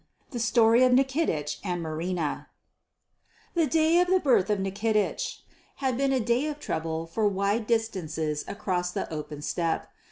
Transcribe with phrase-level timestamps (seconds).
[0.31, 2.47] THE STORY OF NIKITICH AND MARINA
[3.53, 5.43] The day of the birth of Nikitich
[5.75, 9.83] had been a day of trouble for wide distances across the open steppe.